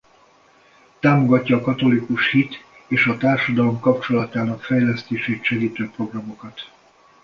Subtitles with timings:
[0.99, 6.71] Támogatja a katolikus hit és a társadalom kapcsolatának fejlesztését segítő programokat.